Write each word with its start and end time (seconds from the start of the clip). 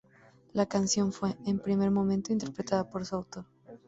La 0.53 0.65
canción 0.65 1.13
fue, 1.13 1.37
en 1.45 1.57
un 1.57 1.59
primer 1.59 1.91
momento, 1.91 2.33
interpretada 2.33 2.89
por 2.89 3.05
su 3.05 3.17
autor. 3.17 3.45